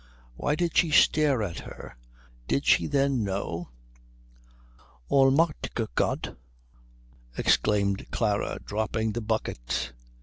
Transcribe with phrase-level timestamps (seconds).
[0.33, 1.95] Why did she stare at her?
[2.47, 3.69] Did she then know?
[5.11, 6.35] "Allmächtiger Gott"
[7.37, 9.93] exclaimed Klara, dropping the bucket.